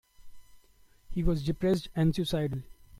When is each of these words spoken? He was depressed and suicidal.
He 1.11 1.21
was 1.23 1.43
depressed 1.45 1.89
and 1.95 2.15
suicidal. 2.15 2.63